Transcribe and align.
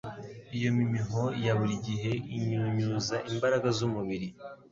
Iyo 0.57 0.69
mimho 0.77 1.23
ya 1.45 1.53
buri 1.57 1.75
gihe 1.87 2.11
inyunyuza 2.37 3.15
imbaraga 3.31 3.67
z'umubiri. 3.77 4.27